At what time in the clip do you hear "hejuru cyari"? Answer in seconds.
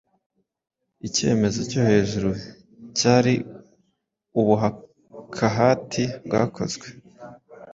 1.89-3.33